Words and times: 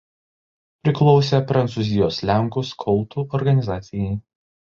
Priklausė 0.87 1.41
Prancūzijos 1.51 2.17
lenkų 2.29 2.65
skautų 2.71 3.27
organizacijai. 3.41 4.19